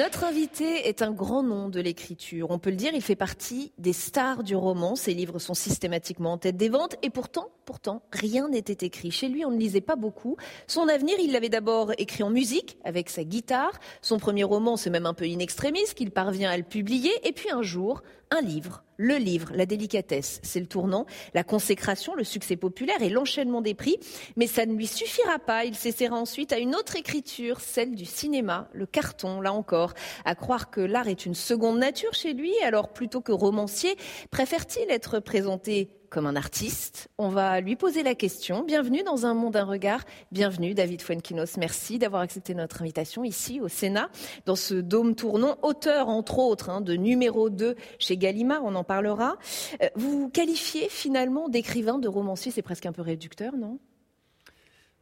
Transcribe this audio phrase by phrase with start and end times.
[0.00, 2.50] Notre invité est un grand nom de l'écriture.
[2.50, 4.96] On peut le dire, il fait partie des stars du roman.
[4.96, 9.12] Ses livres sont systématiquement en tête des ventes et pourtant, pourtant, rien n'était écrit.
[9.12, 10.36] Chez lui, on ne lisait pas beaucoup.
[10.66, 13.78] Son avenir, il l'avait d'abord écrit en musique, avec sa guitare.
[14.02, 17.12] Son premier roman, c'est même un peu in extremis qu'il parvient à le publier.
[17.22, 22.16] Et puis un jour, un livre, le livre, la délicatesse, c'est le tournant, la consécration,
[22.16, 23.98] le succès populaire et l'enchaînement des prix.
[24.34, 25.64] Mais ça ne lui suffira pas.
[25.64, 29.94] Il s'essaiera ensuite à une autre écriture, celle du cinéma, le carton, là encore.
[30.24, 33.94] À croire que l'art est une seconde nature chez lui, alors plutôt que romancier,
[34.32, 37.08] préfère-t-il être présenté comme un artiste.
[37.18, 38.64] On va lui poser la question.
[38.64, 40.02] Bienvenue dans Un monde, un regard.
[40.32, 41.56] Bienvenue David Fuenquinos.
[41.56, 44.10] Merci d'avoir accepté notre invitation ici au Sénat,
[44.44, 48.84] dans ce dôme tournant, auteur entre autres hein, de numéro 2 chez Gallimard, on en
[48.84, 49.36] parlera.
[49.82, 53.78] Euh, vous vous qualifiez finalement d'écrivain, de romancier, c'est presque un peu réducteur, non?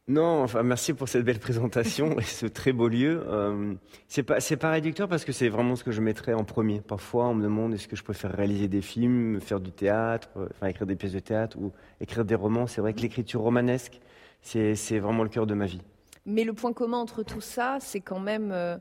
[0.09, 3.23] Non, enfin, merci pour cette belle présentation et ce très beau lieu.
[3.27, 3.75] Euh,
[4.07, 6.81] c'est pas, c'est pas réducteur parce que c'est vraiment ce que je mettrais en premier.
[6.81, 10.47] Parfois, on me demande est-ce que je préfère réaliser des films, faire du théâtre, euh,
[10.49, 11.71] enfin écrire des pièces de théâtre ou
[12.01, 12.65] écrire des romans?
[12.65, 14.01] C'est vrai que l'écriture romanesque,
[14.41, 15.81] c'est, c'est vraiment le cœur de ma vie.
[16.25, 18.77] Mais le point commun entre tout ça, c'est quand même euh,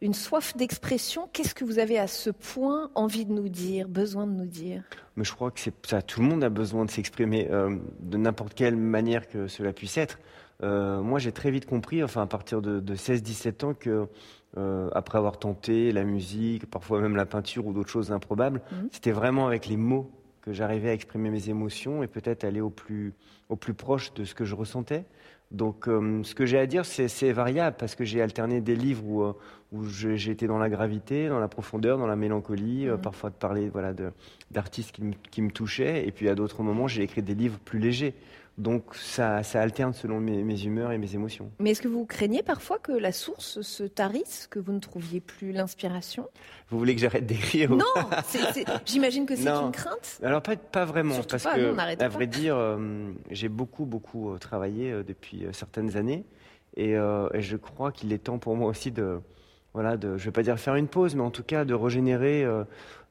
[0.00, 1.28] une soif d'expression.
[1.32, 4.82] Qu'est-ce que vous avez à ce point envie de nous dire, besoin de nous dire?
[5.14, 6.02] Mais je crois que c'est ça.
[6.02, 9.96] Tout le monde a besoin de s'exprimer euh, de n'importe quelle manière que cela puisse
[9.96, 10.18] être.
[10.62, 14.06] Euh, moi, j'ai très vite compris, enfin à partir de, de 16-17 ans, que
[14.56, 18.88] euh, après avoir tenté la musique, parfois même la peinture ou d'autres choses improbables, Mhm.
[18.90, 22.70] c'était vraiment avec les mots que j'arrivais à exprimer mes émotions et peut-être aller au
[22.70, 23.12] plus,
[23.48, 25.04] au plus proche de ce que je ressentais.
[25.52, 29.04] Donc, euh, ce que j'ai à dire, c'est variable parce que j'ai alterné des livres
[29.04, 33.00] où, euh, été dans la gravité, dans la profondeur, dans la mélancolie, euh, Mhm.
[33.02, 33.92] parfois de parler voilà,
[34.50, 34.96] d'artistes
[35.30, 36.06] qui me touchaient.
[36.06, 38.14] Et puis à d'autres moments, j'ai écrit des livres plus légers.
[38.58, 41.50] Donc, ça, ça alterne selon mes, mes humeurs et mes émotions.
[41.60, 45.20] Mais est-ce que vous craignez parfois que la source se tarisse, que vous ne trouviez
[45.20, 46.26] plus l'inspiration?
[46.70, 47.84] Vous voulez que j'arrête d'écrire Non,
[48.86, 50.20] j'imagine que c'est une crainte.
[50.22, 52.08] Alors pas, pas vraiment, Surtout parce pas, que à pas.
[52.08, 56.24] vrai dire, euh, j'ai beaucoup beaucoup euh, travaillé euh, depuis certaines années,
[56.76, 59.20] et, et je crois qu'il est temps pour moi aussi de,
[59.74, 62.46] voilà, de, je vais pas dire faire une pause, mais en tout cas de régénérer.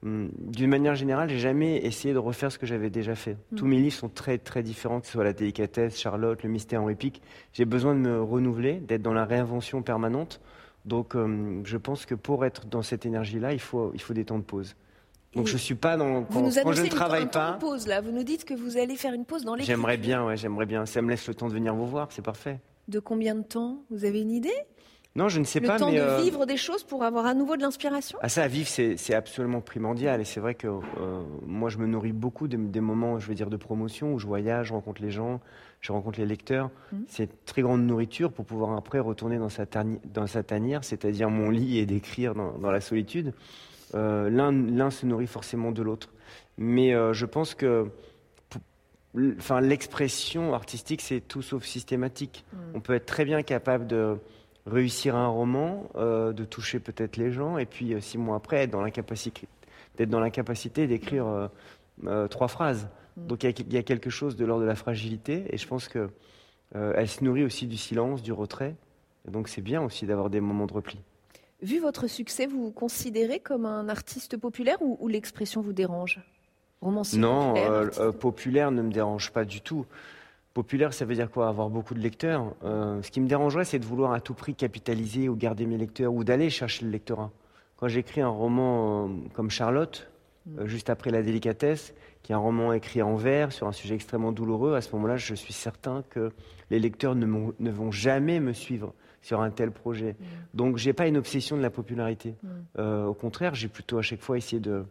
[0.05, 3.37] Hum, D'une manière générale, j'ai jamais essayé de refaire ce que j'avais déjà fait.
[3.51, 3.55] Mm.
[3.57, 6.81] Tous mes livres sont très très différents, que ce soit la délicatesse, Charlotte, le mystère
[6.83, 7.21] en épique.
[7.51, 10.39] J'ai besoin de me renouveler, d'être dans la réinvention permanente.
[10.85, 14.23] Donc, euh, je pense que pour être dans cette énergie-là, il faut, il faut des
[14.25, 14.75] temps de pause.
[15.33, 17.31] Donc, Et je suis pas dans Vous quand, nous quand je ne une- travaille temps
[17.39, 17.51] pas.
[17.53, 17.99] de pause là.
[17.99, 19.75] Vous nous dites que vous allez faire une pause dans l'écriture.
[19.75, 20.85] J'aimerais bien, ouais, j'aimerais bien.
[20.85, 22.59] Ça me laisse le temps de venir vous voir, c'est parfait.
[22.87, 23.83] De combien de temps?
[23.89, 24.53] Vous avez une idée?
[25.15, 27.25] Non, je ne sais Le pas, temps mais de euh, vivre des choses pour avoir
[27.25, 28.17] à nouveau de l'inspiration?
[28.21, 30.19] Ah, ça, vivre, c'est absolument primordial.
[30.19, 33.33] Et c'est vrai que euh, moi, je me nourris beaucoup des, des moments, je veux
[33.33, 35.39] dire, de promotion où je voyage, je rencontre les gens,
[35.79, 36.69] je rencontre les lecteurs.
[36.91, 37.05] Mhm.
[37.07, 41.29] C'est très grande nourriture pour pouvoir après retourner dans sa, tani- dans sa tanière, c'est-à-dire
[41.29, 43.33] mon lit et d'écrire dans, dans la solitude.
[43.93, 46.09] Euh, L'un se nourrit forcément de l'autre.
[46.57, 47.87] Mais je pense que
[49.39, 52.43] enfin, l'expression artistique, c'est tout sauf systématique.
[52.51, 52.57] Mm.
[52.75, 54.17] On peut être très bien capable de
[54.65, 58.63] réussir un roman, euh, de toucher peut-être les gens, et puis euh, six mois après,
[58.63, 59.47] être dans l'incapacité
[59.97, 61.49] d'être dans l'incapacité d'écrire
[62.05, 62.87] euh, trois phrases.
[63.15, 63.27] Mm.
[63.27, 65.57] Donc il y, a- il y a quelque chose de l'ordre de la fragilité, et
[65.57, 66.09] je pense que
[66.73, 68.75] elle se nourrit aussi du silence, du retrait.
[69.25, 70.99] Et donc c'est bien aussi d'avoir des moments de repli.
[71.61, 76.19] Vu votre succès, vous vous considérez comme un artiste populaire ou, ou l'expression vous dérange?
[76.81, 77.53] Romancier non,
[78.19, 79.85] populaire ne me dérange pas du tout.
[80.55, 82.55] Populaire, ça veut dire quoi Avoir beaucoup de lecteurs?
[82.63, 85.77] Euh, ce qui me dérangerait, c'est de vouloir à tout prix capitaliser ou garder mes
[85.77, 87.29] lecteurs ou d'aller chercher le lectorat.
[87.75, 90.09] Quand j'écris un roman euh, comme Charlotte,
[90.57, 91.93] euh, juste après La délicatesse,
[92.23, 95.17] qui est un roman écrit en vers sur un sujet extrêmement douloureux, à ce moment-là,
[95.17, 96.31] je suis certain que
[96.69, 97.25] les lecteurs ne,
[97.69, 100.15] vont jamais me suivre sur un tel projet.
[100.53, 102.35] Donc, j'ai pas une obsession de la popularité.
[102.77, 103.07] Mm.
[103.07, 104.85] Au contraire, j'ai plutôt à chaque fois essayé de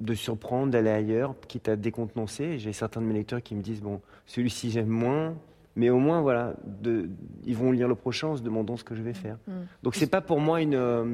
[0.00, 2.58] de surprendre, d'aller ailleurs, quitte à décontenancer.
[2.58, 5.34] J'ai certains de mes lecteurs qui me disent bon, celui-ci j'aime moins,
[5.76, 7.10] mais au moins voilà, de,
[7.44, 9.36] ils vont lire le prochain en se demandant ce que je vais faire.
[9.46, 9.52] Mm.
[9.82, 11.04] Donc c'est pas pour moi une, euh,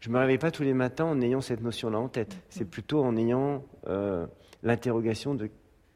[0.00, 2.36] je me réveille pas tous les matins en ayant cette notion-là en tête.
[2.50, 4.26] C'est plutôt en ayant euh,
[4.62, 5.48] l'interrogation de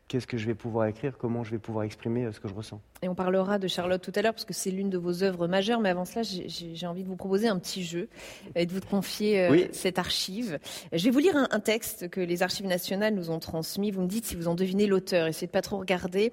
[0.08, 2.54] qu'est-ce que je vais pouvoir écrire, comment je vais pouvoir exprimer euh, ce que je
[2.54, 2.80] ressens.
[3.02, 5.46] Et on parlera de Charlotte tout à l'heure parce que c'est l'une de vos œuvres
[5.46, 5.80] majeures.
[5.80, 8.08] Mais avant cela, j'ai- envie de vous proposer un petit jeu
[8.56, 9.68] et de vous confier euh, Oui.
[9.72, 10.58] cette archive.
[10.92, 13.90] Je vais vous lire un, un texte que les Archives nationales nous ont transmis.
[13.90, 15.26] Vous me dites si vous en devinez l'auteur.
[15.28, 16.32] Essayez de pas trop regarder.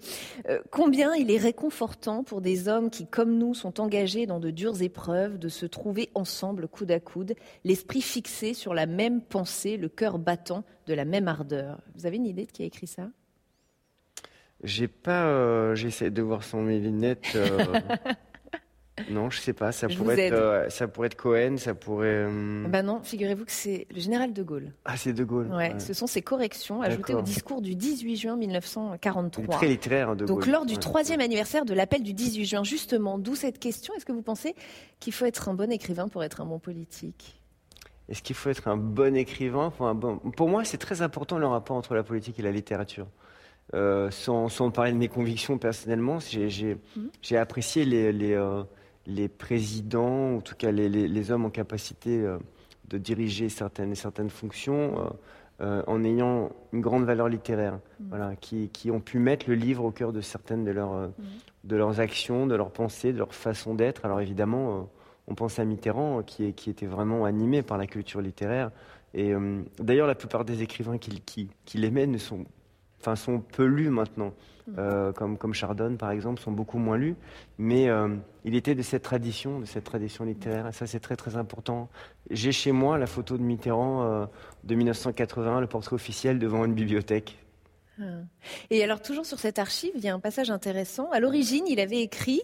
[0.49, 4.49] Euh, combien il est réconfortant pour des hommes qui, comme nous, sont engagés dans de
[4.49, 7.33] dures épreuves, de se trouver ensemble, coude à coude,
[7.63, 11.81] l'esprit fixé sur la même pensée, le cœur battant de la même ardeur.
[11.95, 13.09] Vous avez une idée de qui a écrit ça?
[14.65, 17.25] J'ai pas, euh, j'essaie de voir sans mes lunettes.
[17.35, 17.57] euh,
[19.11, 19.71] non, je sais pas.
[19.71, 22.25] Ça Je pourrait être, euh, ça pourrait être Cohen, ça pourrait.
[22.67, 24.71] Ben non, figurez-vous que c'est le général de Gaulle.
[24.85, 25.47] Ah, c'est De Gaulle.
[25.47, 25.79] Ouais, ouais.
[25.79, 29.55] ce sont ces corrections ajoutées au discours du 18 juin Il est 1943.
[29.55, 30.51] très littéraire, De Donc Gaulle.
[30.51, 30.79] lors du Ouais.
[30.79, 34.55] troisième anniversaire de l'appel du 18 juin, justement, d'où cette question, est-ce que vous pensez
[34.99, 37.39] qu'il faut être un bon écrivain pour être un bon politique?
[38.07, 41.37] Est-ce qu'il faut être un bon écrivain Enfin, un bon- Pour moi, c'est très important
[41.39, 43.07] le rapport entre la politique et la littérature.
[43.73, 47.37] Euh, sans, sans parler de mes convictions personnellement, j'ai Mhm.
[47.37, 48.63] apprécié les, les, euh,
[49.07, 52.37] les présidents, ou en tout cas les, hommes en capacité euh,
[52.89, 55.11] de diriger certaines, certaines fonctions
[55.61, 57.79] euh, en ayant une grande valeur littéraire,
[58.09, 61.09] voilà, qui, qui ont pu mettre le livre au cœur de certaines de leurs,
[61.63, 64.05] de leurs actions, de leurs pensées, de leur façon d'être.
[64.05, 64.89] Alors évidemment,
[65.27, 68.71] on pense à Mitterrand, qui, était vraiment animé par la culture littéraire.
[69.13, 72.45] Et euh, d'ailleurs, la plupart des écrivains qui, qui, qui l'aimaient ne sont,
[73.05, 74.33] enfin, sont peu lus maintenant.
[74.79, 77.15] Euh, comme, comme Chardonne, par exemple, sont beaucoup moins lus.
[77.59, 78.15] Mais euh,
[78.45, 80.67] il était de cette tradition, de cette tradition littéraire.
[80.67, 81.87] Et ça, c'est très, très important.
[82.31, 84.25] J'ai chez moi la photo de Mitterrand euh,
[84.63, 87.37] de 1981, le portrait officiel devant une bibliothèque.
[88.71, 91.09] Et alors toujours sur cette archive, il y a un passage intéressant.
[91.11, 92.41] À l'origine, il avait écrit,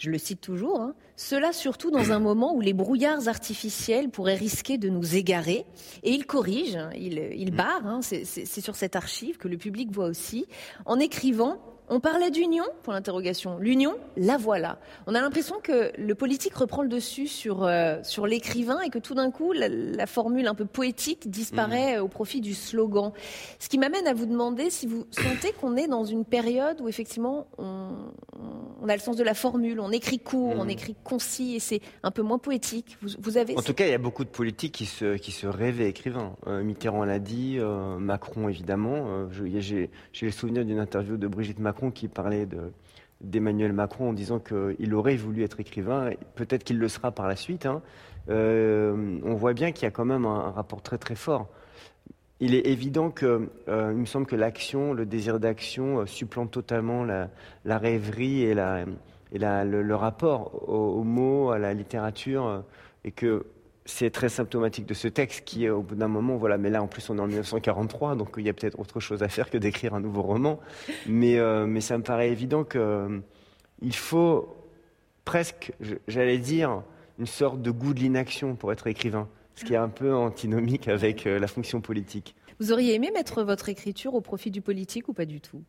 [0.00, 4.34] je le cite toujours, hein, cela surtout dans un moment où les brouillards artificiels pourraient
[4.34, 5.66] risquer de nous égarer.
[6.02, 8.24] Et il corrige, hein, il, il barre, hein, c'est
[8.60, 10.46] sur cette archive que le public voit aussi,
[10.86, 11.58] en écrivant
[11.92, 12.64] on parlait d'union?
[12.84, 13.58] Pour l'interrogation.
[13.58, 14.78] L'union, la voilà.
[15.08, 19.00] On a l'impression que le politique reprend le dessus sur, euh, sur l'écrivain et que
[19.00, 23.10] tout d'un coup, la, la formule un peu poétique disparaît euh, au profit du slogan.
[23.58, 26.88] Ce qui m'amène à vous demander si vous sentez qu'on est dans une période où
[26.88, 28.09] effectivement on,
[28.80, 31.80] on a le sens de la formule, on écrit court, on écrit concis et c'est
[32.02, 32.96] un peu moins poétique.
[33.02, 35.32] Vous, vous avez En tout cas, il y a beaucoup de politiques qui se, qui
[35.32, 36.36] se rêvaient écrivains.
[36.46, 39.06] Euh, Mitterrand l'a dit, euh, Macron évidemment.
[39.08, 39.26] Euh,
[39.60, 39.90] J'ai
[40.26, 42.72] le souvenir d'une interview de Brigitte Macron qui parlait de-
[43.20, 46.10] d'Emmanuel Macron en disant qu'il aurait voulu être écrivain.
[46.34, 47.66] Peut-être qu'il le sera par la suite.
[47.66, 47.82] hein.
[48.28, 51.48] On voit bien qu'il y a quand même un, un rapport très très fort.
[52.40, 56.50] Il est évident que, euh, il me semble que l'action, le désir d'action euh, supplante
[56.50, 57.28] totalement la,
[57.78, 62.60] rêverie et, le, rapport aux, aux mots, à la littérature, euh,
[63.04, 63.44] et que
[63.90, 66.82] c'est très symptomatique de ce texte qui, euh, au bout d'un moment, voilà, mais là
[66.82, 69.50] en plus on est en 1943, donc il y a peut-être autre chose à faire
[69.50, 70.60] que d'écrire un nouveau roman,
[71.06, 71.36] mais,
[71.80, 73.18] ça me paraît évident que euh,
[73.82, 74.54] il faut
[75.24, 75.72] presque,
[76.08, 76.82] j'allais dire,
[77.18, 80.88] une sorte de goût de l'inaction pour être écrivain, ce qui est un peu antinomique
[80.88, 82.34] avec euh, la fonction politique.
[82.58, 85.62] Vous auriez aimé mettre votre écriture au profit du politique ou pas du tout?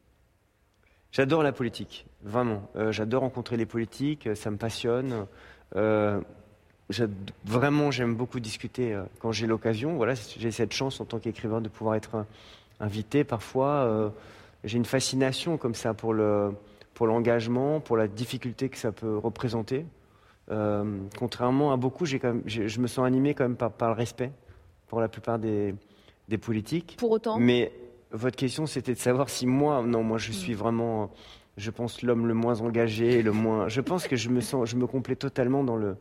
[1.12, 2.70] J'adore la politique, vraiment.
[2.76, 5.26] Euh, j'adore rencontrer les politiques, euh, ça me passionne.
[5.76, 6.22] Euh,
[7.46, 9.96] vraiment, j'aime beaucoup discuter quand j'ai l'occasion.
[9.96, 12.26] Voilà, j'ai cette chance en tant qu'écrivain de pouvoir être
[12.82, 13.86] invité parfois.
[13.86, 14.10] Euh,
[14.64, 16.52] j'ai une fascination comme ça pour le
[16.94, 19.86] pour l'engagement, pour la difficulté que ça peut représenter.
[20.52, 20.84] Euh,
[21.18, 23.96] contrairement à beaucoup, j'ai quand même, je me sens animé quand même par, par le
[23.96, 24.32] respect
[24.88, 25.74] pour la plupart des,
[26.28, 26.96] des politiques.
[27.00, 27.40] Pour autant?
[27.40, 27.72] Mais
[28.12, 31.12] votre question, c'était de savoir si moi, non, moi, je suis vraiment,
[31.56, 33.70] je pense, l'homme le moins engagé, le moins.
[33.70, 35.96] Je pense que je me sens, je me complais totalement dans le,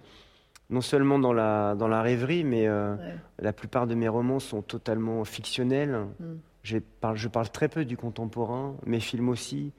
[0.69, 3.14] non seulement dans la, dans la rêverie, mais euh, Ouais.
[3.38, 6.07] la plupart de mes romans sont totalement fictionnels.
[6.19, 6.25] Mm.
[6.64, 9.73] J'ai parle- je parle très peu du contemporain, mes films aussi.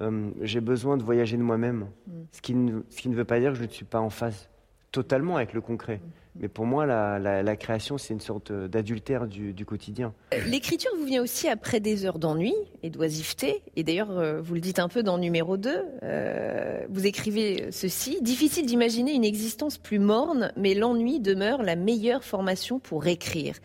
[0.00, 2.10] Euh, J'ai besoin de voyager de moi-même, Mm.
[2.32, 4.10] ce, qui ne, ce qui ne veut pas dire que je ne suis pas en
[4.10, 4.48] phase
[4.92, 5.96] totalement avec le concret.
[5.96, 6.08] Mm.
[6.40, 10.14] Mais pour moi, la, la- la création, c'est une sorte d'adultère du, du quotidien.
[10.32, 12.54] Euh, L'écriture vous vient aussi après des heures d'ennui
[12.84, 13.62] et d'oisiveté.
[13.74, 15.82] Et d'ailleurs, euh, vous le dites un peu dans numéro 2.
[16.04, 18.18] euh, vous écrivez ceci.
[18.22, 23.56] Difficile d'imaginer une existence plus morne, mais l'ennui demeure la meilleure formation pour écrire.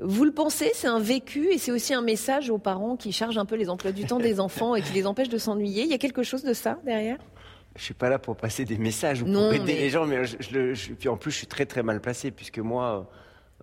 [0.00, 3.38] Vous le pensez, c'est un vécu et c'est aussi un message aux parents qui chargent
[3.38, 5.82] un peu les emplois du temps des enfants et qui les empêchent de s'ennuyer.
[5.82, 7.18] Il y a quelque chose de ça derrière?
[7.76, 10.06] Je suis pas là pour passer des messages ou pour Non, aider mais- les gens,
[10.06, 12.58] mais je, je le- je- puis en plus, je suis très très mal placé puisque
[12.60, 13.10] moi,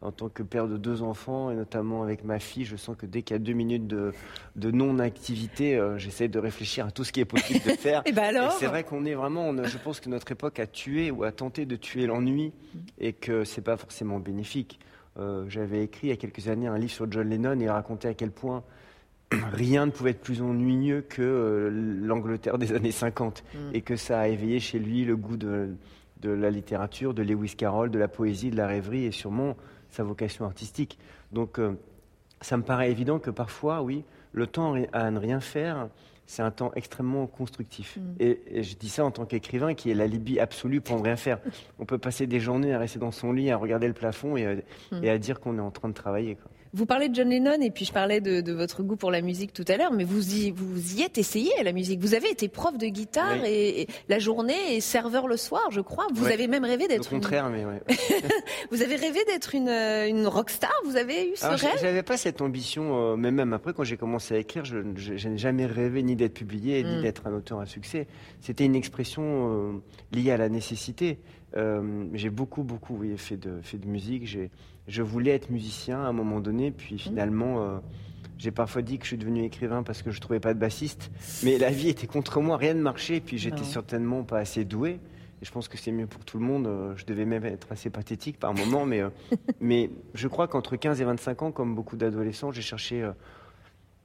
[0.02, 3.06] en tant que père de deux enfants, et notamment avec ma fille, je sens que
[3.06, 4.14] dès qu'il y a deux minutes de,
[4.56, 8.02] de non-activité, euh, j'essaie de réfléchir à tout ce qui est possible de faire.
[8.06, 11.12] et ben alors C'est vrai qu'on est vraiment, je pense que notre époque a tué
[11.12, 12.52] ou a tenté de tuer l'ennui
[13.00, 14.80] et que c'est pas forcément bénéfique.
[15.20, 17.70] Euh, J'avais écrit il y a quelques années un livre sur John Lennon et il
[17.70, 18.64] racontait à quel point
[19.54, 23.58] rien ne pouvait être plus ennuyeux que euh, l'Angleterre des années 50 mm.
[23.74, 25.70] et que ça a éveillé chez lui le goût de,
[26.22, 29.56] de la littérature, de Lewis Carroll, de la poésie, de la rêverie et sûrement
[29.90, 30.98] sa vocation artistique.
[31.32, 31.74] Donc euh,
[32.42, 35.90] ça me paraît évident que parfois, oui, le temps à ne rien faire,
[36.26, 37.98] c'est un temps extrêmement constructif.
[37.98, 38.02] Mm.
[38.20, 41.16] Et, je dis ça en tant qu'écrivain qui est la libye absolue pour ne rien
[41.16, 41.40] faire.
[41.80, 44.64] On peut passer des journées à rester dans son lit, à regarder le plafond et,
[44.92, 45.04] mm.
[45.04, 46.36] et à dire qu'on est en train de travailler.
[46.36, 46.51] Quoi.
[46.74, 49.52] Vous parlez de John Lennon et puis je parlais de, votre goût pour la musique
[49.54, 52.00] tout à l'heure, mais vous y, vous y êtes essayé à la musique.
[52.00, 56.08] Vous avez été prof de guitare et, la journée et serveur le soir, je crois.
[56.14, 57.12] Vous avez même rêvé d'être.
[57.12, 57.82] Au contraire, mais ouais.
[58.72, 60.72] vous avez rêvé d'être une, une rockstar.
[60.86, 61.80] Vous avez eu ce rêve?
[61.82, 65.38] J'avais pas cette ambition, euh, mais même après, quand j'ai commencé à écrire, je, n'ai
[65.38, 67.02] jamais rêvé ni d'être publié ni hmm.
[67.02, 68.08] d'être un auteur à succès.
[68.40, 71.20] C'était une expression euh, liée à la nécessité.
[71.58, 74.26] Euh, j'ai beaucoup, beaucoup oui, fait, de, fait de musique.
[74.88, 77.00] Je voulais être musicien à un moment donné, puis mmh.
[77.00, 77.80] finalement, euh,
[78.38, 80.60] j'ai parfois dit que je suis devenu écrivain parce que je ne trouvais pas de
[80.60, 81.12] bassiste.
[81.44, 85.00] Mais la vie était contre moi, rien ne marchait, puis j'étais certainement pas assez doué.
[85.42, 86.68] Et je pense que c'est mieux pour tout le monde.
[86.68, 89.02] Euh, je devais même être assez pathétique par moment, mais,
[89.60, 93.10] mais je crois qu'entre 15 et 25 ans, comme beaucoup d'adolescents, j'ai cherché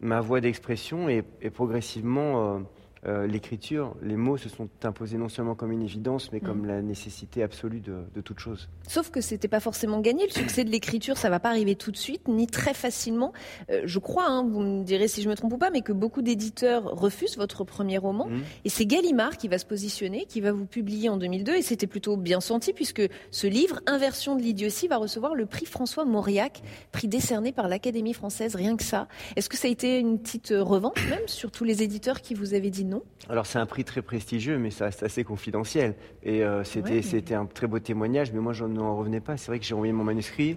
[0.01, 2.61] ma voie d'expression et, et, progressivement
[3.07, 6.67] euh, l'écriture, les mots se sont imposés non seulement comme une évidence, mais comme mm.
[6.67, 8.69] la nécessité absolue de, toute chose.
[8.89, 10.25] Sauf que c'était pas forcément gagné.
[10.27, 13.33] Le succès de l'écriture, ça va pas arriver tout de suite, ni très facilement.
[13.71, 15.93] Euh, je crois, hein, vous me direz si je me trompe ou pas, mais que
[15.93, 18.27] beaucoup d'éditeurs refusent votre premier roman.
[18.27, 18.41] Mm.
[18.65, 21.55] Et c'est Gallimard qui va se positionner, qui va vous publier en 2002.
[21.55, 25.67] Et c'était plutôt bien senti, puisque ce livre, Inversion de l'idiotie, va recevoir le prix
[25.67, 29.07] François Mauriac, prix décerné par l'Académie française, rien que ça.
[29.37, 32.55] Est-ce que ça a été une petite revanche même sur tous les éditeurs qui vous
[32.55, 32.96] avaient dit non?
[33.29, 35.95] Alors c'est un prix très prestigieux, mais ça reste assez confidentiel.
[36.23, 39.37] Et euh, c'était, un très beau témoignage, mais moi je n'en revenais pas.
[39.37, 40.57] C'est vrai que j'ai envoyé mon manuscrit,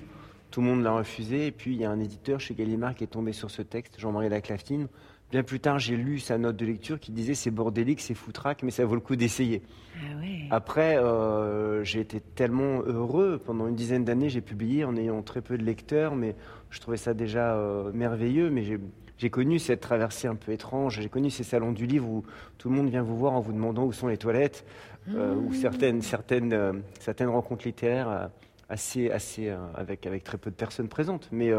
[0.51, 3.03] tout le monde l'a refusé, et puis il y a un éditeur chez Gallimard qui
[3.03, 4.88] est tombé sur ce texte, Jean-Marie Laclaftine.
[5.31, 8.63] Bien plus tard, j'ai lu sa note de lecture qui disait c'est bordélique, c'est foutraque,
[8.63, 9.62] mais ça vaut le coup d'essayer.
[9.96, 13.39] Ah Après, euh, j'ai été tellement heureux.
[13.46, 16.36] Pendant une dizaine d'années, j'ai publié en ayant très peu de lecteurs, mais
[16.72, 18.50] je trouvais ça déjà euh, merveilleux.
[18.50, 18.79] Mais j'ai
[19.19, 21.01] j'ai connu cette traversée un peu étrange.
[21.01, 22.23] J'ai connu ces salons du livre où
[22.57, 24.65] tout le monde vient vous voir en vous demandant où sont les toilettes,
[25.09, 26.71] euh, ou certaines, certaines, euh,
[27.01, 28.27] certaines rencontres littéraires euh,
[28.69, 31.27] assez, assez, avec, avec très peu de personnes présentes.
[31.33, 31.51] Mais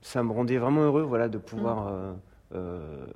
[0.00, 1.90] ça me rendait vraiment heureux voilà, de pouvoir.
[1.90, 2.16] Mm.
[2.54, 3.06] Euh,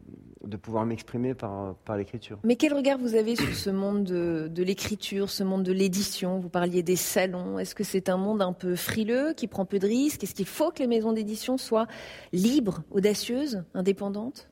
[0.45, 2.38] de pouvoir m'exprimer par, par l'écriture.
[2.45, 6.38] Mais quel regard vous avez sur ce monde de, de l'écriture, ce monde de l'édition?
[6.38, 7.59] Vous parliez des salons.
[7.59, 10.23] Est-ce que c'est un monde un peu frileux, qui prend peu de risques?
[10.23, 11.87] Est-ce qu'il faut que les maisons d'édition soient
[12.35, 14.50] libres, audacieuses, indépendantes?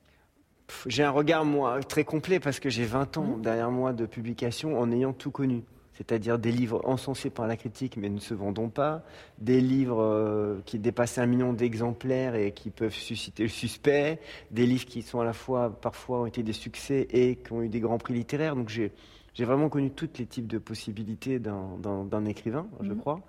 [0.87, 3.43] J'ai un regard, moi, très complet parce que j'ai 20 ans mmh.
[3.43, 5.63] derrière moi de publication en ayant tout connu
[5.95, 9.03] c'est-à-dire des livres encensés par la critique mais ne se vendant pas,
[9.39, 14.21] des livres euh, qui dépassent un million d'exemplaires et qui peuvent susciter le suspect,
[14.51, 17.63] des livres qui sont à la fois parfois ont été des succès et qui ont
[17.63, 18.57] eu des grands prix littéraires.
[18.57, 22.99] Donc j'ai vraiment connu tous les types de possibilités d'un écrivain, je mhm.
[22.99, 23.21] crois.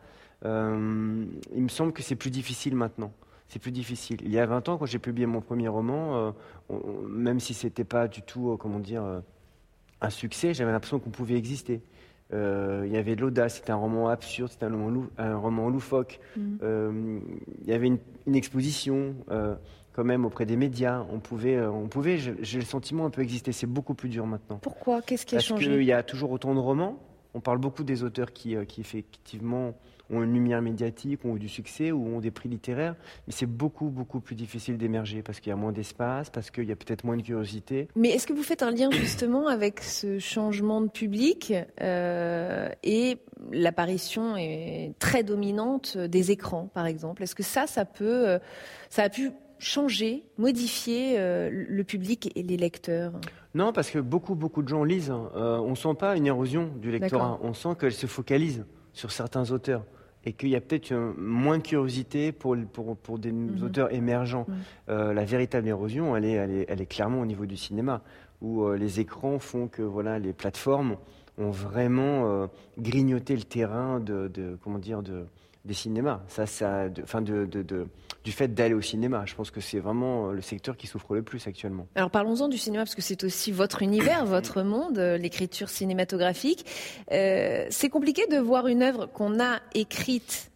[0.45, 3.13] Euh, il me semble que c'est plus difficile maintenant.
[3.47, 4.17] C'est plus difficile.
[4.23, 6.33] Il y a 20 ans, quand j'ai publié mon premier roman,
[6.71, 6.75] euh,
[7.07, 9.21] même si c'était pas du tout, comment dire,
[10.01, 11.81] un succès, j'avais l'impression qu'on pouvait exister.
[12.33, 16.19] Euh, il y avait de l'audace, c'était un roman absurde, c'était un, roman, loufoque.
[16.35, 16.57] Mm.
[16.63, 17.19] Euh,
[17.61, 19.55] il y avait une, exposition euh,
[19.93, 21.05] quand même auprès des médias.
[21.11, 23.51] On pouvait, on pouvait j'ai le sentiment, un peu exister.
[23.51, 24.57] C'est beaucoup plus dur maintenant.
[24.57, 25.01] Pourquoi?
[25.01, 25.65] Qu'est-ce qui a changé?
[25.65, 26.97] Parce qu'il y a toujours autant de romans.
[27.35, 29.73] On parle beaucoup des auteurs qui, qui effectivement
[30.13, 32.95] ont une lumière médiatique, ont eu du succès ou ont des prix littéraires,
[33.27, 36.65] mais c'est beaucoup, beaucoup plus difficile d'émerger parce qu'il y a moins d'espace, parce qu'il
[36.65, 37.87] y a peut-être moins de curiosité.
[37.95, 43.17] Mais est-ce que vous faites un lien justement avec ce changement de public euh, et
[43.51, 47.23] l'apparition est très dominante des écrans, par exemple?
[47.23, 48.39] Est-ce que ça, ça peut, euh,
[48.89, 53.13] ça a pu changer, modifier euh, le public et les lecteurs?
[53.55, 55.11] Non, parce que beaucoup, beaucoup de gens lisent.
[55.11, 55.29] Hein.
[55.35, 57.39] on ne sent pas une érosion du lectorat.
[57.43, 59.83] On sent qu'elle se focalise sur certains auteurs
[60.25, 63.63] et qu'il y a peut-être moins de curiosité pour, pour, pour des mhm.
[63.63, 64.45] auteurs émergents.
[64.89, 68.01] Euh, la véritable érosion, elle est, elle, est, elle est, clairement au niveau du cinéma,
[68.41, 70.97] où euh, les écrans font que voilà, les plateformes
[71.37, 75.25] ont vraiment euh, grignoté le terrain de, de comment dire, de,
[75.65, 76.21] des cinémas.
[76.27, 77.87] Ça, ça, de, enfin de, de,
[78.23, 79.23] du fait d'aller au cinéma.
[79.25, 81.87] Je pense que c'est vraiment le secteur qui souffre le plus actuellement.
[81.95, 86.65] Alors parlons-en du cinéma parce que c'est aussi votre univers, votre monde, euh, l'écriture cinématographique.
[87.11, 90.51] Euh, c'est compliqué de voir une œuvre qu'on a écrite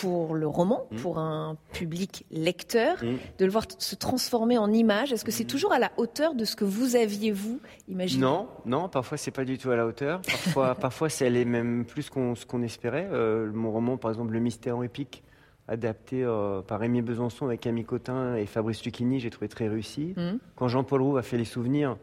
[0.00, 0.96] pour le roman, mmh.
[0.96, 3.16] pour un public lecteur, mmh.
[3.38, 5.48] de le voir se transformer en image Est-ce que c'est mmh.
[5.48, 8.22] toujours à la hauteur de ce que vous aviez, vous, imaginé?
[8.22, 10.20] Non, non, parfois c'est pas du tout à la hauteur.
[10.22, 13.08] Parfois, parfois c'est aller même plus ce qu'on espérait.
[13.12, 15.22] Euh, mon roman, par exemple, Le mystère épique,
[15.66, 20.14] adapté euh, par Rémi Besançon avec Camille Cotin et Fabrice Lucchini, j'ai trouvé très réussi.
[20.56, 21.96] Quand Jean-Paul Roux a fait Les Souvenirs,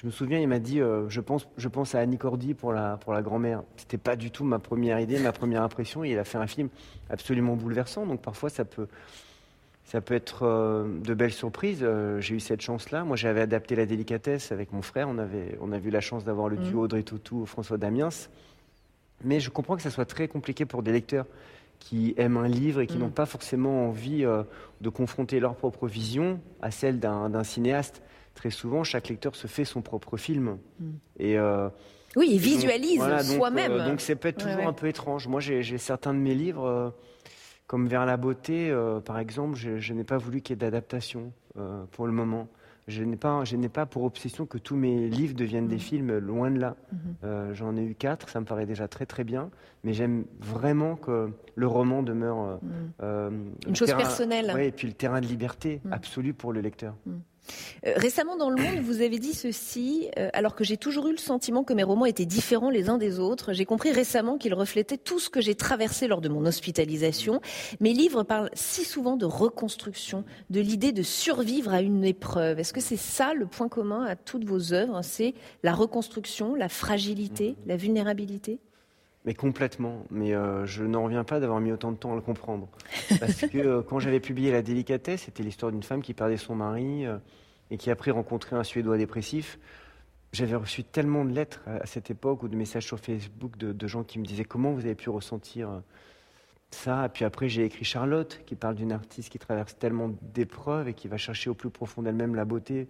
[0.00, 2.72] je me souviens, il m'a dit euh, je, pense, je pense à Annie Cordy pour
[2.72, 3.64] la, pour la grand-mère.
[3.76, 6.04] C'était pas du tout ma première idée, ma première impression.
[6.04, 6.68] il a fait un film
[7.10, 8.06] absolument bouleversant.
[8.06, 8.86] Donc parfois, ça peut,
[9.82, 11.80] ça peut être euh, de belles surprises.
[11.82, 13.02] Euh, j'ai eu cette chance-là.
[13.02, 15.08] Moi, j'avais adapté La délicatesse avec mon frère.
[15.08, 16.62] On, avait, on a eu la chance d'avoir le mmh.
[16.62, 18.10] duo Audrey Tautou, François Damiens.
[19.24, 21.26] Mais je comprends que ça soit très compliqué pour des lecteurs
[21.80, 23.00] qui aiment un livre et qui mmh.
[23.00, 24.24] n'ont pas forcément envie
[24.80, 28.00] de confronter leur propre vision à celle d'un cinéaste
[28.38, 30.58] très souvent, chaque lecteur se fait son propre film.
[30.78, 30.92] Hmm.
[31.18, 31.68] Et, euh,
[32.14, 33.72] oui, il visualise soi-même.
[33.72, 35.26] Euh, donc, c'est peut-être toujours un peu étrange.
[35.26, 36.90] Moi, j'ai certains de mes livres, euh,
[37.66, 41.32] comme Vers la beauté, par exemple, je, n'ai pas voulu qu'il y ait d'adaptation
[41.90, 42.48] pour le moment.
[42.86, 45.90] Je n'ai pas, je n'ai pas pour obsession que tous mes livres deviennent des hmm.
[45.90, 46.76] films, loin de là.
[46.92, 47.52] Hmm.
[47.52, 49.50] J'en ai eu quatre, ça me paraît déjà très très bien,
[49.84, 52.58] mais j'aime vraiment que le roman demeure
[53.02, 54.54] une chose personnelle.
[54.58, 56.94] et puis le terrain de liberté absolu pour le lecteur.
[57.86, 61.12] Euh, récemment dans Le Monde, vous avez dit ceci, euh, alors que j'ai toujours eu
[61.12, 64.54] le sentiment que mes romans étaient différents les uns des autres, j'ai compris récemment qu'ils
[64.54, 67.40] reflétaient tout ce que j'ai traversé lors de mon hospitalisation.
[67.80, 72.58] Mes livres parlent si souvent de reconstruction, de l'idée de survivre à une épreuve.
[72.58, 75.00] Est-ce que c'est ça le point commun à toutes vos œuvres?
[75.02, 78.60] C'est la reconstruction, la fragilité, la vulnérabilité?
[79.28, 80.06] Mais complètement.
[80.10, 82.66] Mais euh, je n'en reviens pas d'avoir mis autant de temps à le comprendre.
[83.20, 87.04] Parce que quand j'avais publié La délicatesse, c'était l'histoire d'une femme qui perdait son mari
[87.70, 89.58] et qui après rencontré un Suédois dépressif.
[90.32, 94.02] J'avais reçu tellement de lettres à cette époque ou de messages sur Facebook de, gens
[94.02, 95.80] qui me disaient comment vous avez pu ressentir euh,
[96.70, 97.04] ça?
[97.04, 100.94] Et puis après, j'ai écrit Charlotte qui parle d'une artiste qui traverse tellement d'épreuves et
[100.94, 102.88] qui va chercher au plus profond d'elle-même la beauté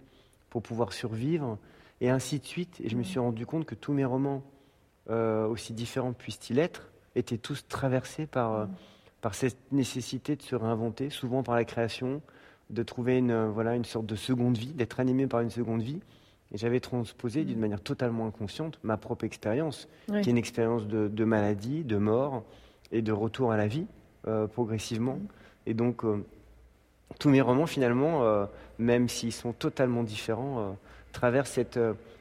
[0.49, 1.57] pour pouvoir survivre.
[2.01, 2.79] Et ainsi de suite.
[2.81, 4.41] Et je me suis rendu compte que tous mes romans,
[5.09, 8.65] euh, aussi différents puissent-ils être, étaient tous traversés par, euh,
[9.21, 12.21] par cette nécessité de se réinventer, souvent par la création,
[12.69, 15.81] de trouver une, euh, voilà, une sorte de seconde vie, d'être animé par une seconde
[15.81, 15.99] vie.
[16.51, 21.23] Et j'avais transposé d'une manière totalement inconsciente ma propre expérience, qui est une expérience de,
[21.23, 22.43] maladie, de mort
[22.91, 23.85] et de retour à la vie
[24.27, 25.19] euh, progressivement.
[25.67, 26.25] Et donc, euh,
[27.19, 28.47] tous mes romans, finalement,
[28.79, 30.75] même s'ils sont totalement différents,
[31.11, 31.79] traversent cette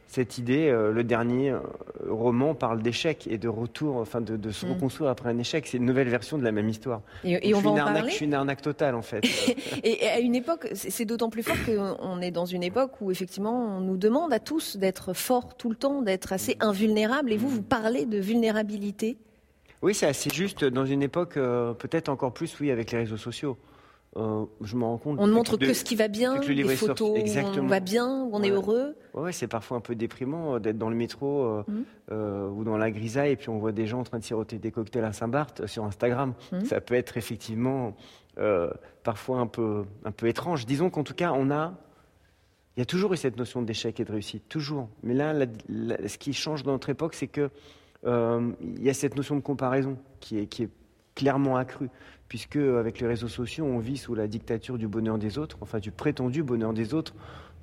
[0.09, 1.61] cette idée, euh, le dernier euh,
[2.09, 4.71] roman parle d'échec et de retour, enfin de, se mm.
[4.73, 5.67] reconstruire après un échec.
[5.67, 7.03] C'est une nouvelle version de la même histoire.
[7.25, 8.11] Et, on va en parler.
[8.11, 9.23] Je suis une arnaque totale en fait.
[9.85, 13.77] et, à une époque, c'est d'autant plus fort qu'on est dans une époque où effectivement
[13.77, 17.31] on nous demande à tous d'être forts tout le temps, d'être assez invulnérables.
[17.31, 19.19] Et vous, vous parlez de vulnérabilité?
[19.83, 23.19] Oui, c'est assez juste dans une époque euh, peut-être encore plus, oui, avec les réseaux
[23.19, 23.59] sociaux.
[24.17, 25.19] Euh, je me rends compte.
[25.21, 28.31] On ne montre que, ce qui va bien, les photos où on va bien, où
[28.33, 28.97] on est heureux.
[29.15, 32.59] Ouais, c'est parfois un peu déprimant euh, d'être dans le métro euh, mmh.
[32.59, 34.71] ou dans la grisaille et puis on voit des gens en train de siroter des
[34.71, 36.35] cocktails à Saint-Barth sur Instagram.
[36.53, 36.65] Mmh.
[36.65, 37.95] Ça peut être effectivement
[39.03, 40.65] parfois un peu, un peu étrange.
[40.65, 41.75] Disons qu'en tout cas, on a.
[42.77, 44.89] Il y a toujours eu cette notion d'échec et de réussite, toujours.
[45.03, 45.35] Mais là,
[46.07, 47.51] ce qui change dans notre époque, c'est que
[48.05, 50.71] il y a cette notion de comparaison qui est, qui est
[51.19, 51.91] clairement accrue
[52.29, 55.79] puisque avec les réseaux sociaux, on vit sous la dictature du bonheur des autres, enfin
[55.79, 57.15] du prétendu bonheur des autres.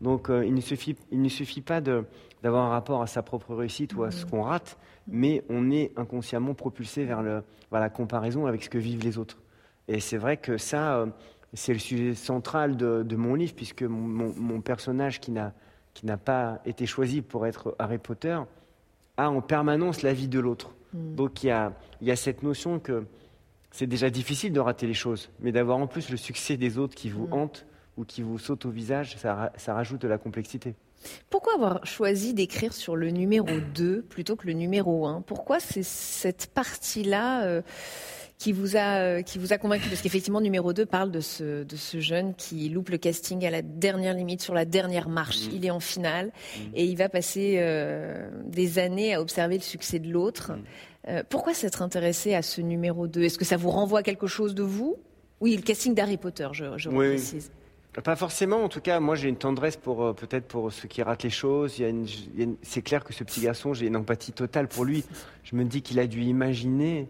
[0.01, 3.55] Donc euh, il, ne suffit, il ne suffit pas d'avoir un rapport à sa propre
[3.55, 8.47] réussite ou à ce qu'on rate, mais on est inconsciemment propulsé vers, le, la comparaison
[8.47, 9.41] avec ce que vivent les autres.
[9.87, 11.05] Et c'est vrai que ça, euh,
[11.53, 15.53] c'est le sujet central de, mon livre, puisque mon, personnage qui n'a,
[15.93, 18.39] qui n'a pas été choisi pour être Harry Potter
[19.17, 20.73] a en permanence la vie de l'autre.
[20.93, 21.15] Mm.
[21.15, 23.05] Donc il y a, il y a cette notion que
[23.75, 26.95] c'est déjà difficile de rater les choses, mais d'avoir en plus le succès des autres
[26.95, 27.33] qui vous mm.
[27.33, 27.65] hantent
[27.97, 30.75] ou qui vous sautent au visage, ça, rajoute de la complexité.
[31.29, 35.83] Pourquoi avoir choisi d'écrire sur le numéro 2 plutôt que le numéro 1 Pourquoi c'est
[35.83, 37.61] cette partie-là euh,
[38.37, 39.87] qui, vous a, euh, qui vous a convaincu?
[39.89, 43.49] Parce qu'effectivement, numéro 2 parle de ce, de ce jeune qui loupe le casting à
[43.49, 45.47] la dernière limite, sur la dernière marche.
[45.47, 45.51] Mm.
[45.53, 46.61] Il est en finale mm.
[46.75, 50.53] et il va passer euh, des années à observer le succès de l'autre.
[51.07, 54.27] Euh, pourquoi s'être intéressé à ce numéro 2 Est-ce que ça vous renvoie à quelque
[54.27, 54.97] chose de vous?
[55.39, 57.51] Oui, le casting d'Harry Potter, je, je précise.
[58.03, 61.01] Pas forcément, en tout cas, moi j'ai une tendresse pour euh, peut-être pour ceux qui
[61.01, 61.81] ratent les choses.
[62.61, 65.05] c'est clair que ce petit garçon, j'ai une empathie totale pour lui.
[65.43, 67.07] Je me dis qu'il a dû imaginer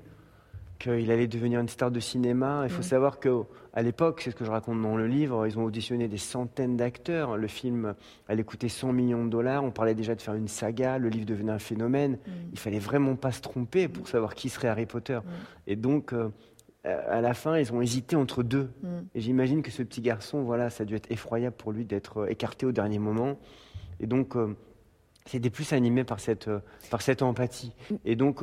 [0.77, 2.61] qu'il allait devenir une star de cinéma.
[2.65, 3.19] Il faut savoir
[3.75, 6.77] qu'à l'époque, c'est ce que je raconte dans le livre, ils ont auditionné des centaines
[6.77, 7.37] d'acteurs.
[7.37, 7.93] Le film
[8.27, 9.63] allait coûter 100 millions de dollars.
[9.63, 10.97] On parlait déjà de faire une saga.
[10.97, 12.17] Le livre devenait un phénomène.
[12.53, 15.19] Il fallait vraiment pas se tromper pour savoir qui serait Harry Potter.
[15.67, 16.29] Et donc, euh,
[16.83, 18.69] à la fin, ils ont hésité entre deux.
[19.13, 22.29] Et j'imagine que ce petit garçon, voilà, ça a dû être effroyable pour lui d'être
[22.29, 23.37] écarté au dernier moment.
[23.99, 24.35] Et donc,
[25.25, 26.49] c'était plus animé par cette,
[26.91, 27.73] par cette empathie.
[28.05, 28.41] Et donc,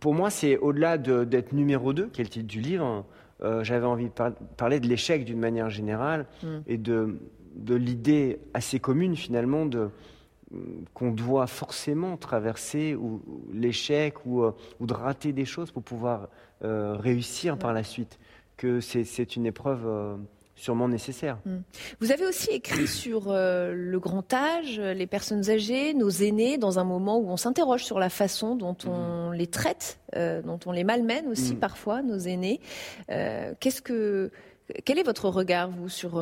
[0.00, 3.06] pour moi, c'est au-delà d'être numéro 2, qui est le titre du livre,
[3.42, 6.58] euh, j'avais envie de parler de l'échec d'une manière générale mm.
[6.66, 7.18] et de,
[7.54, 9.90] de l'idée assez commune finalement de
[10.94, 13.20] qu'on doit forcément traverser ou,
[13.52, 16.28] l'échec ou, euh, ou, de rater des choses pour pouvoir
[16.62, 18.20] euh, réussir par la suite,
[18.56, 20.16] que c'est une épreuve
[20.56, 21.38] sûrement nécessaire.
[21.44, 21.58] Hmm.
[22.00, 26.78] Vous avez aussi écrit sur euh, le grand âge, les personnes âgées, nos aînés, dans
[26.78, 29.34] un moment où on s'interroge sur la façon dont on hmm.
[29.34, 31.60] les traite, euh, dont on les malmène aussi hmm.
[31.60, 32.60] parfois, nos aînés.
[33.10, 34.32] Euh, qu'est-ce que
[34.84, 36.20] quel est votre regard, vous, sur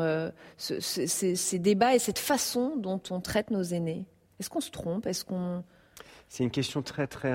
[0.59, 4.05] ces, débats et cette façon dont on traite nos aînés?
[4.39, 5.07] Est-ce qu'on se trompe?
[5.07, 5.65] Est-ce qu'on
[6.29, 7.35] C'est une question très très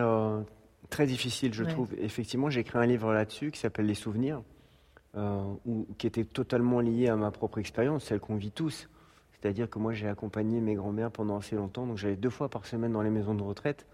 [0.91, 1.95] très difficile, je trouve.
[1.97, 4.43] Effectivement, j'ai écrit un livre là-dessus qui s'appelle Les souvenirs.
[5.15, 8.88] Euh, ou, qui était totalement lié à ma propre expérience, celle qu'on vit tous.
[9.32, 12.67] C'est-à-dire que moi, j'ai accompagné mes grands-mères pendant assez longtemps, donc j'allais deux fois par
[12.67, 13.88] semaine dans les maisons de retraite.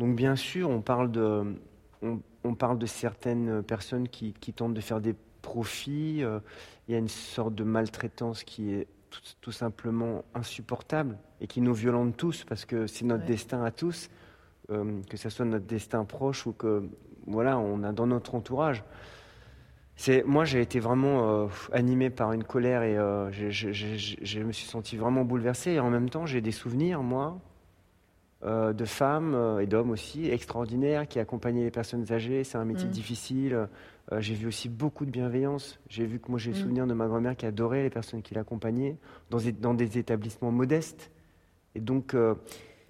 [0.00, 1.54] Donc bien sûr, on parle de,
[2.02, 6.24] on, parle de certaines personnes qui, tentent de faire des profits.
[6.24, 6.40] Euh,
[6.88, 8.88] il y a une sorte de maltraitance qui est
[9.40, 14.08] tout, simplement insupportable et qui nous violente tous parce que c'est notre destin à tous,
[14.70, 16.88] euh, que ce soit notre destin proche ou que
[17.26, 18.82] voilà, on a dans notre entourage
[20.24, 24.96] moi j'ai été vraiment euh, animé par une colère et euh, je, me suis senti
[24.96, 25.72] vraiment bouleversé.
[25.72, 27.38] Et en même temps j'ai des souvenirs moi
[28.44, 32.44] euh, de femmes et d'hommes aussi extraordinaires qui accompagnaient les personnes âgées.
[32.44, 32.92] C'est un métier mm.
[32.92, 33.68] difficile.
[34.18, 35.78] J'ai vu aussi beaucoup de bienveillance.
[35.88, 36.60] J'ai vu que moi j'ai le mm.
[36.60, 38.96] souvenir de ma grand-mère qui adorait les personnes qui l'accompagnaient
[39.30, 41.10] dans, dans, des établissements modestes.
[41.74, 42.16] Et donc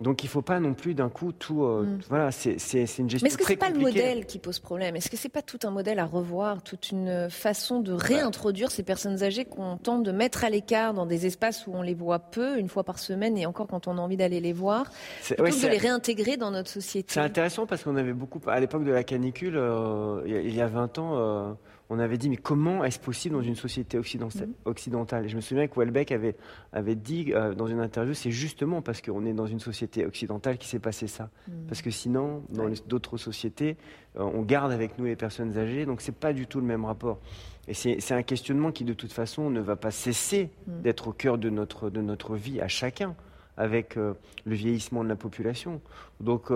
[0.01, 1.65] donc il ne faut pas non plus d'un coup tout.
[1.65, 1.99] Euh, mm.
[2.09, 4.97] Voilà, c'est une gestion Mais est-ce que ce n'est pas le modèle qui pose problème?
[4.97, 8.71] Est-ce que ce n'est pas tout un modèle à revoir, toute une façon de réintroduire
[8.71, 11.95] ces personnes âgées qu'on tente de mettre à l'écart dans des espaces où on les
[11.95, 14.91] voit peu, une fois par semaine, et encore quand on a envie d'aller les voir,
[15.25, 17.13] plutôt que de les réintégrer dans notre société?
[17.13, 20.67] C'est intéressant parce qu'on avait beaucoup, à l'époque de la canicule, euh, il y a
[20.67, 21.53] 20 ans, euh,
[21.91, 24.55] on avait dit mais comment est-ce possible dans une société mhm.
[24.65, 26.37] occidentale, Et je me souviens que Welbeck avait,
[26.73, 30.57] avait dit euh, dans une interview, c'est justement parce qu'on est dans une société occidentale
[30.57, 31.31] qui s'est passé ça.
[31.49, 31.67] Mhm.
[31.67, 33.77] Parce que sinon, dans d'autres sociétés,
[34.17, 36.85] euh, on garde avec nous les personnes âgées, donc c'est pas du tout le même
[36.85, 37.19] rapport.
[37.67, 40.83] Et c'est un questionnement qui de toute façon ne va pas cesser mhm.
[40.83, 43.17] d'être au cœur de notre, de notre vie à chacun,
[43.57, 45.81] avec euh, le vieillissement de la population.
[46.21, 46.51] Donc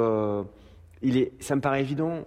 [1.03, 2.25] il est, ça me paraît évident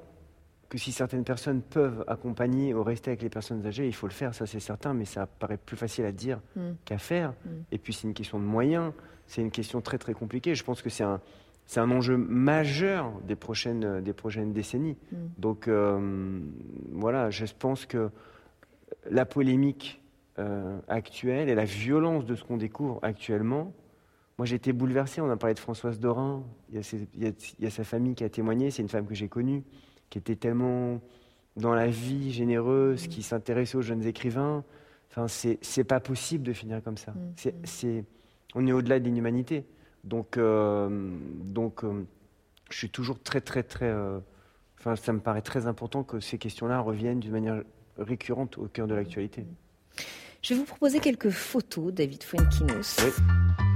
[0.69, 4.13] que si certaines personnes peuvent accompagner ou rester avec les personnes âgées, il faut le
[4.13, 6.71] faire, ça c'est certain, mais ça paraît plus facile à dire mm.
[6.83, 7.31] qu'à faire.
[7.31, 7.49] Mm.
[7.71, 8.91] Et puis c'est une question de moyens,
[9.27, 10.55] c'est une question très très compliquée.
[10.55, 11.21] Je pense que c'est un,
[11.65, 14.97] c'est un enjeu majeur des prochaines, des prochaines décennies.
[15.11, 15.15] Mm.
[15.37, 16.39] Donc euh,
[16.91, 18.09] voilà, je pense que
[19.09, 20.01] la polémique
[20.37, 23.71] euh, actuelle et la violence de ce qu'on découvre actuellement,
[24.37, 26.81] moi j'ai été bouleversé, on a parlé de Françoise Dorin, il
[27.15, 29.63] il y a sa famille qui a témoigné, c'est une femme que j'ai connue
[30.09, 31.01] qui était tellement
[31.55, 34.63] dans la vie généreuse, qui s'intéressait aux jeunes écrivains.
[35.09, 37.11] Enfin, c'est pas possible de finir comme ça.
[37.11, 37.51] Mm.
[37.63, 38.05] C'est
[38.55, 39.65] on est au-delà de l'inhumanité.
[40.03, 40.89] Donc, euh,
[41.43, 42.05] donc euh,
[42.69, 43.85] je suis toujours très, très, très.
[43.85, 44.19] Euh,
[44.79, 47.61] enfin, ça me paraît très important que ces questions-là reviennent d'une manière
[47.97, 49.45] récurrente au cœur de l'actualité.
[50.41, 52.97] Je vais vous proposer quelques photos, David Fuenquinos.
[53.03, 53.66] Oui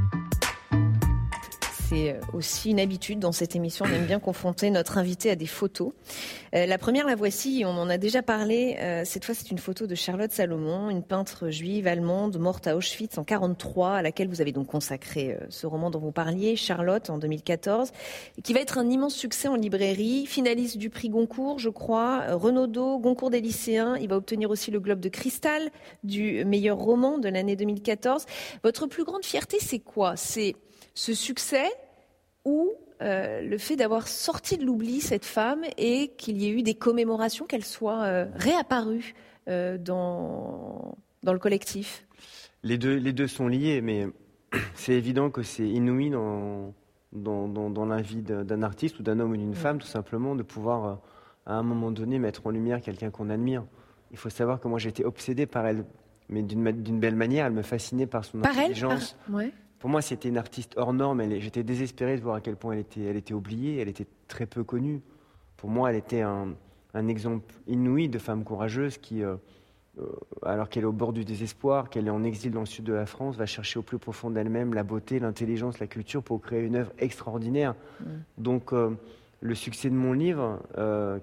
[1.91, 3.86] c'est euh, aussi une habitude dans cette émission.
[3.86, 5.91] On aime bien confronter notre invité à des photos.
[6.56, 8.77] Euh, la première, la voici, on en a déjà parlé.
[8.80, 12.77] Euh, cette fois, c'est une photo de Charlotte Salomon, une peintre juive allemande morte à
[12.77, 17.10] Auschwitz en 43, à laquelle vous avez donc consacré ce roman dont vous parliez, Charlotte,
[17.10, 17.91] en 2014,
[18.41, 22.99] qui va être un immense succès en librairie, finaliste du prix Goncourt, je crois, Renaudot,
[22.99, 23.97] Goncourt des lycéens.
[23.97, 25.69] Il va obtenir aussi le Globe de Cristal
[26.04, 28.25] du meilleur roman de l'année 2014.
[28.63, 30.15] Votre plus grande fierté, c'est quoi?
[30.15, 30.56] C'est
[30.93, 31.69] ce succès
[32.45, 36.62] ou euh, le fait d'avoir sorti de l'oubli cette femme et qu'il y ait eu
[36.62, 39.15] des commémorations, qu'elle soit euh, réapparue
[39.47, 42.06] euh, dans, dans le collectif?
[42.63, 44.06] Les deux, les deux sont liés, mais
[44.75, 46.75] c'est évident que c'est inouï dans,
[47.12, 49.56] dans, dans, la vie d'un artiste ou d'un homme ou d'une mm.
[49.56, 50.99] femme, tout simplement, de pouvoir,
[51.47, 53.63] à un moment donné, mettre en lumière quelqu'un qu'on admire.
[54.12, 55.86] Il faut savoir que moi, j'étais obsédé par elle,
[56.30, 57.47] mais d'une belle manière.
[57.47, 59.17] Elle me fascinait par son intelligence.
[59.27, 59.51] Elle
[59.82, 61.28] pour moi, c'était une artiste hors norme.
[61.39, 64.46] J'étais désespéré de voir à quel point elle était, elle était oubliée, elle était très
[64.46, 65.02] peu connue.
[65.58, 66.54] Pour moi, elle était un,
[67.08, 69.38] exemple inouï de femme courageuse qui, euh,
[70.00, 70.06] euh,
[70.44, 72.94] alors qu'elle est au bord du désespoir, qu'elle est en exil dans le sud de
[72.94, 76.62] la France, va chercher au plus profond d'elle-même la beauté, l'intelligence, la culture pour créer
[76.62, 77.74] une œuvre extraordinaire.
[78.02, 78.06] Mm.
[78.38, 78.91] Donc, euh,
[79.39, 80.60] le succès de mon livre,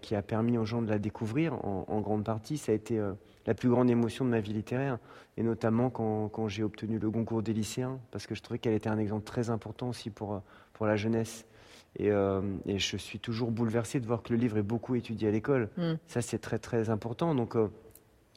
[0.02, 3.00] qui a permis aux gens de la découvrir en, grande partie, ça a été
[3.48, 4.98] la plus grande émotion de ma vie littéraire,
[5.38, 8.90] et notamment quand, j'ai obtenu le concours des lycéens, parce que je trouvais qu'elle était
[8.90, 10.38] un exemple très important aussi pour, euh,
[10.74, 11.46] pour la jeunesse.
[11.98, 15.70] Et, je suis toujours bouleversé de voir que le livre est beaucoup étudié à l'école.
[15.78, 15.94] Mm.
[16.06, 17.34] Ça, c'est très très important.
[17.34, 17.56] Donc,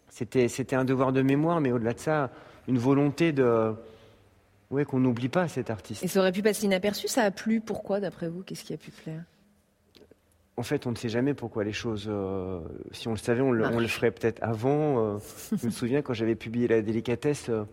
[0.08, 2.32] c'était, c'était un devoir de mémoire, mais au-delà de ça,
[2.68, 3.74] une volonté de,
[4.72, 6.04] ouais, qu'on n'oublie pas cet artiste.
[6.04, 7.62] Et ça aurait pu passer inaperçu, ça a plu.
[7.62, 8.42] Pourquoi, d'après vous?
[8.44, 9.24] Qu'est-ce qui a pu plaire?
[10.58, 12.08] En fait, on ne sait jamais pourquoi les choses.
[12.10, 12.60] Euh,
[12.92, 15.00] si on le savait, on le, ferait peut-être avant.
[15.00, 15.18] Euh.
[15.58, 17.64] je me souviens quand j'avais publié La délicatesse, euh,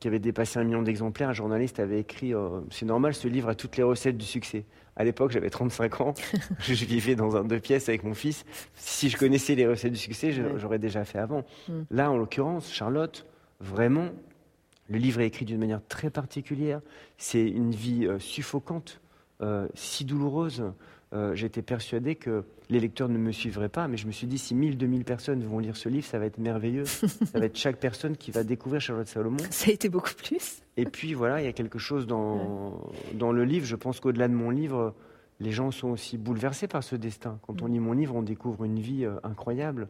[0.00, 2.32] qui avait dépassé un million d'exemplaires, un journaliste avait écrit
[2.70, 4.64] C'est normal, ce livre a toutes les recettes du succès.
[4.96, 6.14] À l'époque, j'avais 35 ans.
[6.60, 8.44] je vivais dans un deux pièces avec mon fils.
[8.74, 11.44] Si je connaissais les recettes du succès, j'aurais déjà fait avant.
[11.68, 11.72] Mm.
[11.90, 13.26] Là, en l'occurrence, Charlotte,
[13.60, 14.08] vraiment,
[14.88, 16.80] le livre est écrit d'une manière très particulière.
[17.18, 19.00] C'est une vie suffocante,
[19.74, 20.64] si douloureuse.
[21.12, 24.38] Euh, j'étais persuadé que les lecteurs ne me suivraient pas, mais je me suis dit,
[24.38, 26.84] si 1000, 2000 personnes vont lire ce livre, ça va être merveilleux.
[26.84, 29.38] ça va être chaque personne qui va découvrir Charlotte Salomon.
[29.50, 30.62] Ça a été beaucoup plus.
[30.76, 32.80] Et puis voilà, il y a quelque chose dans,
[33.14, 33.66] dans le livre.
[33.66, 34.94] Je pense qu'au-delà de mon livre,
[35.40, 37.40] les gens sont aussi bouleversés par ce destin.
[37.42, 39.88] Quand on lit mon livre, on découvre une vie euh, incroyable,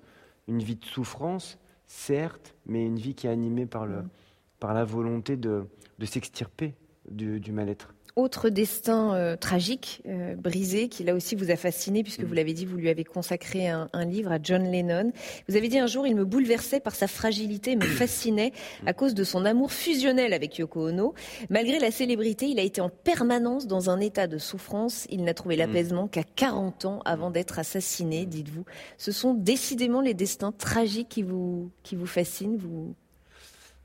[0.48, 4.04] une vie de souffrance, certes, mais une vie qui est animée par, le,
[4.58, 5.66] par la volonté de,
[5.98, 6.74] de s'extirper
[7.10, 7.92] du mal-être.
[8.20, 12.36] Autre destin euh, tragique, euh, brisé, qui là aussi vous a fasciné, puisque vous mm.
[12.36, 15.10] l'avez dit, vous lui avez consacré un, livre à John Lennon.
[15.48, 18.52] Vous avez dit un jour, il me bouleversait par sa fragilité, me fascinait
[18.84, 21.14] à cause de son amour fusionnel avec Yoko Ono.
[21.48, 25.06] Malgré la célébrité, il a été en permanence dans un état de souffrance.
[25.08, 25.60] Il n'a trouvé mm.
[25.60, 28.66] l'apaisement qu'à 40 ans avant d'être assassiné, dites-vous.
[28.98, 32.94] Ce sont décidément les destins tragiques qui vous, qui vous fascinent, vous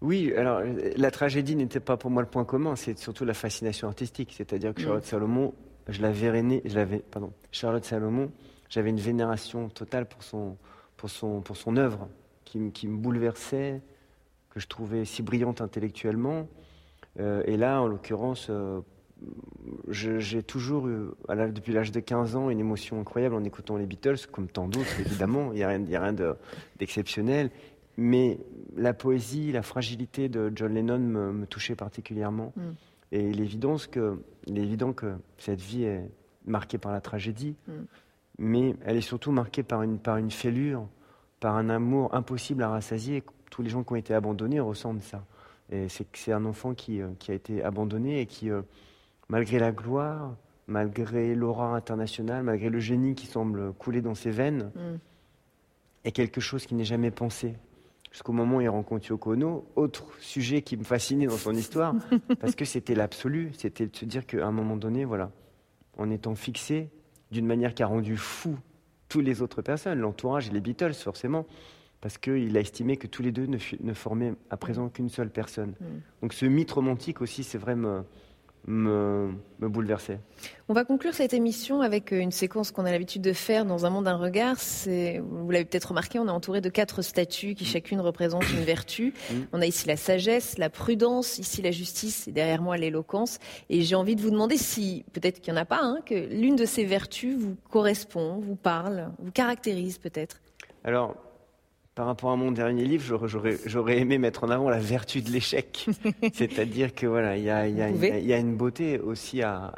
[0.02, 0.62] oui, alors
[0.98, 4.34] la tragédie n'était pas pour moi le point commun, c'est surtout la fascination artistique.
[4.36, 5.08] C'est-à-dire que Charlotte mm.
[5.08, 5.54] Salomon,
[5.88, 8.32] je l'avais je l'avais, pardon, Charlotte Salomon,
[8.70, 10.58] j'avais une vénération totale pour son,
[10.98, 12.10] pour son, pour son œuvre,
[12.44, 13.82] qui, me bouleversait,
[14.50, 16.48] que je trouvais si brillante intellectuellement.
[17.20, 18.80] Euh, et là, en l'occurrence, euh,
[19.90, 24.28] j'ai toujours eu, depuis l'âge de 15 ans, une émotion incroyable en écoutant les Beatles,
[24.32, 25.52] comme tant d'autres, évidemment.
[25.52, 26.16] Il n'y a rien, a rien
[26.78, 27.50] d'exceptionnel.
[27.98, 28.40] Mais
[28.76, 32.54] la poésie, la fragilité de John Lennon me, touchait particulièrement.
[32.56, 32.62] Mm.
[33.12, 36.10] Et il est, évident que, il est évident que cette vie est
[36.46, 37.72] marquée par la tragédie, mm.
[38.40, 40.88] mais elle est surtout marquée par une, par une fêlure,
[41.40, 43.24] par un amour impossible à rassasier.
[43.50, 45.24] Tous les gens qui ont été abandonnés ressentent ça.
[45.72, 48.62] Et c'est c'est un enfant qui, euh, qui, a été abandonné et qui, euh,
[49.30, 50.36] malgré la gloire,
[50.68, 54.98] malgré l'aura internationale, malgré le génie qui semble couler dans ses veines, mm.
[56.06, 57.56] est quelque chose qui n'est jamais pensé,
[58.16, 59.66] jusqu'au moment où il rencontre Yoko Ono.
[59.76, 61.94] Autre sujet qui me fascinait dans son histoire,
[62.40, 65.32] parce que c'était l'absolu, c'était de se dire qu'à un moment donné, voilà,
[65.98, 66.90] en étant fixé
[67.32, 68.58] d'une manière qui a rendu fou
[69.10, 71.46] toutes les autres personnes, l'entourage et les Beatles forcément,
[72.00, 75.74] parce qu'il a estimé que tous les deux ne, formaient à présent qu'une seule personne.
[75.82, 75.86] Mm.
[76.22, 78.06] Donc ce mythe romantique aussi, c'est vrai, me,
[78.68, 80.20] me bouleversait.
[80.68, 83.86] On va conclure cette émission avec euh, une séquence qu'on a l'habitude de faire dans
[83.86, 84.58] un monde d'un regard.
[84.86, 87.68] Vous l'avez peut-être remarqué, on est entouré de quatre statues qui mm.
[87.68, 89.14] chacune représente une vertu.
[89.30, 89.36] Mm.
[89.54, 93.40] On a ici la sagesse, la prudence, ici la justice et derrière moi l'éloquence.
[93.70, 96.16] Et j'ai envie de vous demander si, peut-être qu'il n'y en a pas, hein, que
[96.16, 100.42] l'une de ces vertus vous correspond, vous parle, vous caractérise peut-être.
[100.84, 101.16] Alors,
[101.96, 103.28] par rapport à mon dernier livre,
[103.66, 105.88] j'aurais aimé mettre en avant la vertu de l'échec.
[106.34, 109.72] C'est-à-dire que voilà, il y a, une beauté aussi à,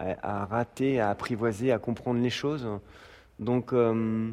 [0.50, 2.68] rater, à apprivoiser, à comprendre les choses.
[3.38, 4.32] Donc, euh,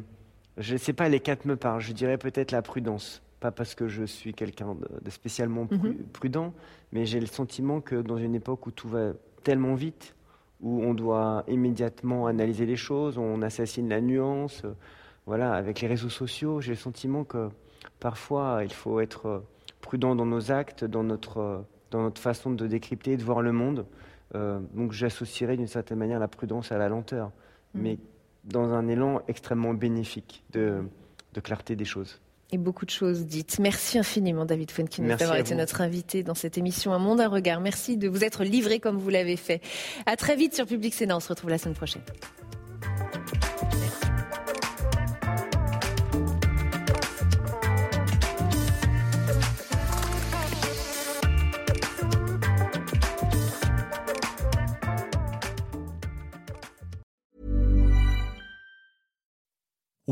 [0.57, 1.79] je ne sais pas, les quatre me parlent.
[1.79, 3.21] Je dirais peut-être la prudence.
[3.39, 5.95] Pas parce que je suis quelqu'un de, spécialement mhm.
[6.11, 6.53] prudent,
[6.91, 9.11] mais j'ai le sentiment que dans une époque où tout va
[9.43, 10.15] tellement vite,
[10.59, 14.63] où on doit immédiatement analyser les choses, on assassine la nuance.
[15.27, 17.49] Voilà, avec les réseaux sociaux, j'ai le sentiment que
[17.99, 19.39] Parfois, il faut être euh,
[19.81, 21.57] prudent dans nos actes, dans notre, euh,
[21.91, 23.85] dans notre façon de décrypter, de voir le monde.
[24.33, 27.27] Euh, donc j'associerais d'une certaine manière la prudence à la lenteur,
[27.73, 27.81] mm.
[27.81, 27.97] mais
[28.43, 30.83] dans un élan extrêmement bénéfique de,
[31.33, 32.19] de, clarté des choses.
[32.51, 33.59] Et beaucoup de choses dites.
[33.59, 37.59] Merci infiniment, David Fuenkin, d'avoir été notre invité dans cette émission Un monde, un regard.
[37.59, 39.61] Merci de vous être livré comme vous l'avez fait.
[40.05, 41.17] À très vite sur Public Sénat.
[41.17, 42.03] On se retrouve la semaine prochaine.